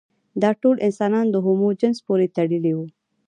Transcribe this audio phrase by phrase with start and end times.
[0.41, 2.85] دا ټول انسانان د هومو جنس پورې تړلي وو.